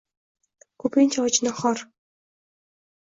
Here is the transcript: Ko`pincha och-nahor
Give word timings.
Ko`pincha 0.85 1.27
och-nahor 1.27 1.85